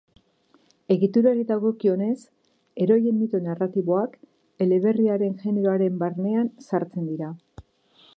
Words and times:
Egiturari 0.93 1.43
dagokionez, 1.49 2.15
heroien 2.85 3.19
mito 3.19 3.41
narratiboak, 3.49 4.17
eleberriaren 4.67 5.37
generoaren 5.45 6.01
barnean 6.05 6.51
sartzen 6.71 7.05
dira. 7.13 7.31